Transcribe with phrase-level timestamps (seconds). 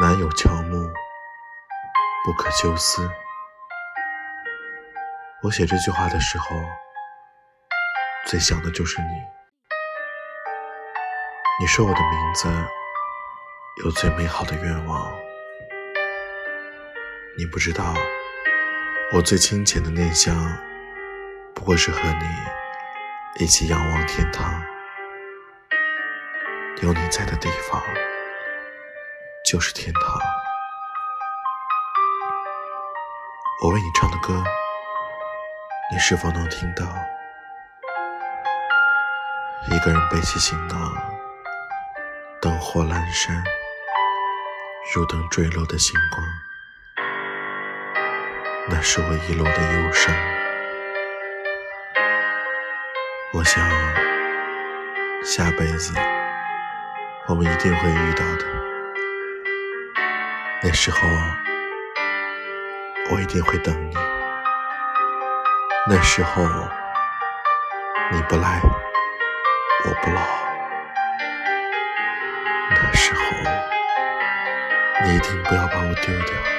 [0.00, 0.88] 南有乔木，
[2.24, 3.10] 不可休思。
[5.42, 6.54] 我写这句话的时候，
[8.24, 9.08] 最想的就是你。
[11.60, 12.48] 你说我的名字
[13.82, 15.12] 有最美好的愿望，
[17.36, 17.92] 你不知道，
[19.12, 20.32] 我最清浅的念想，
[21.56, 24.62] 不过是和你一起仰望天堂。
[26.82, 27.82] 有你在的地方，
[29.50, 30.20] 就是天堂。
[33.64, 34.44] 我为你唱的歌，
[35.90, 36.84] 你是否能听到？
[39.70, 40.92] 一个人背起行囊，
[42.42, 43.42] 灯火阑珊，
[44.94, 46.22] 如等坠落的星光，
[48.68, 50.14] 那是我遗落的忧伤。
[53.32, 53.66] 我想，
[55.24, 55.94] 下辈子。
[57.28, 58.44] 我们一定会遇到的，
[60.60, 61.08] 那时候
[63.12, 63.94] 我一定会等你。
[65.88, 66.42] 那时候
[68.10, 68.60] 你不来，
[69.84, 70.20] 我不老。
[72.70, 73.20] 那时候
[75.04, 76.57] 你一定不要把我丢掉。